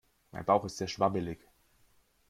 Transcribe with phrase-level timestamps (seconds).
[0.31, 1.37] Mein Bauch ist sehr schwabbelig.